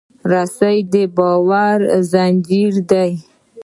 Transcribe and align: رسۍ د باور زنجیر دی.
رسۍ 0.31 0.77
د 0.93 0.95
باور 1.17 1.79
زنجیر 2.11 2.73
دی. 2.89 3.11